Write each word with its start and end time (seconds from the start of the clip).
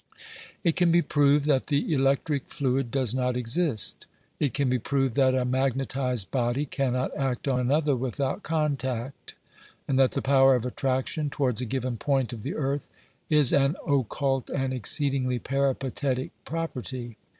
It 0.63 0.75
can 0.75 0.91
be 0.91 1.03
proved 1.03 1.45
that 1.45 1.67
the 1.67 1.93
electric 1.93 2.47
fluid 2.47 2.89
does 2.89 3.13
not 3.13 3.35
exist. 3.35 4.07
It 4.39 4.51
can 4.51 4.67
be 4.67 4.79
proved 4.79 5.13
that 5.17 5.35
a 5.35 5.45
magnetised 5.45 6.31
body 6.31 6.65
cannot 6.65 7.15
act 7.15 7.47
on 7.47 7.59
another 7.59 7.95
without 7.95 8.41
contact, 8.41 9.35
and 9.87 9.99
that 9.99 10.13
the 10.13 10.23
power 10.23 10.55
of 10.55 10.65
attraction 10.65 11.29
towards 11.29 11.61
a 11.61 11.65
given 11.65 11.97
point 11.97 12.33
of 12.33 12.41
the 12.41 12.55
earth 12.55 12.89
is 13.29 13.53
an 13.53 13.75
occult 13.85 14.49
and 14.49 14.73
exceed 14.73 15.13
ingly 15.13 15.37
peripatetic 15.43 16.31
property. 16.45 17.17